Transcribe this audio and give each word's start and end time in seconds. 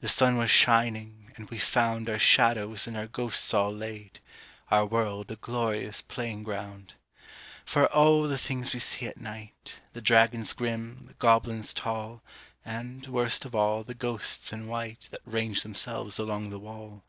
The 0.00 0.08
sun 0.08 0.36
was 0.36 0.50
shining, 0.50 1.32
and 1.34 1.48
we 1.48 1.56
found 1.56 2.10
Our 2.10 2.18
shadows 2.18 2.86
and 2.86 2.94
our 2.94 3.06
ghosts 3.06 3.54
all 3.54 3.72
laid, 3.72 4.20
Our 4.70 4.84
world 4.84 5.30
a 5.30 5.36
glorious 5.36 6.02
playing 6.02 6.42
ground. 6.42 6.92
For 7.64 7.88
O! 7.90 8.26
the 8.26 8.36
things 8.36 8.74
we 8.74 8.80
see 8.80 9.06
at 9.06 9.16
night 9.18 9.80
The 9.94 10.02
dragons 10.02 10.52
grim, 10.52 11.04
the 11.08 11.14
goblins 11.14 11.72
tall, 11.72 12.22
And, 12.66 13.06
worst 13.06 13.46
of 13.46 13.54
all, 13.54 13.82
the 13.82 13.94
ghosts 13.94 14.52
in 14.52 14.66
white 14.66 15.08
That 15.10 15.22
range 15.24 15.62
themselves 15.62 16.18
along 16.18 16.50
the 16.50 16.58
wall! 16.60 17.04